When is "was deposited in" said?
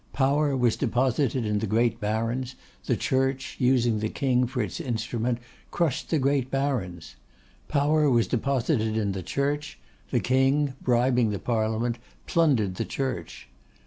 0.57-1.59, 8.09-9.11